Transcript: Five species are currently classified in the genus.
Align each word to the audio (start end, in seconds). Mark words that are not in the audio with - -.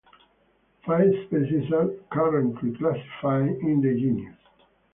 Five 0.83 1.11
species 1.27 1.71
are 1.71 1.89
currently 2.11 2.75
classified 2.75 3.49
in 3.61 3.81
the 3.83 3.93
genus. 3.99 4.35